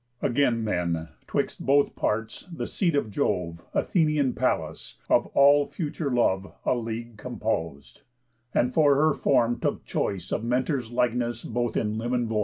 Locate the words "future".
5.67-6.09